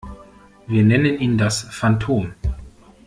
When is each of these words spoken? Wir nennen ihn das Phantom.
Wir 0.65 0.83
nennen 0.83 1.19
ihn 1.19 1.37
das 1.37 1.61
Phantom. 1.61 2.33